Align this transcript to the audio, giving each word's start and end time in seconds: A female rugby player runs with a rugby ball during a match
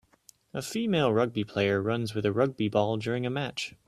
A 0.51 0.63
female 0.63 1.13
rugby 1.13 1.43
player 1.43 1.79
runs 1.79 2.15
with 2.15 2.25
a 2.25 2.33
rugby 2.33 2.69
ball 2.69 2.97
during 2.97 3.23
a 3.23 3.29
match 3.29 3.75